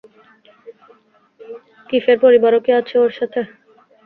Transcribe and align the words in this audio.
কিফের 1.89 2.17
পরিবারও 2.23 2.59
কি 2.65 2.71
ওর 2.99 3.11
সাথে 3.11 3.39
আছে? 3.41 3.53